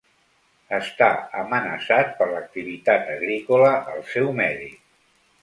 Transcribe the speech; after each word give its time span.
Està 0.77 1.09
amenaçat 1.41 2.09
per 2.21 2.29
l'activitat 2.31 3.13
agrícola 3.17 3.71
al 3.95 4.03
seu 4.17 4.35
medi. 4.43 4.73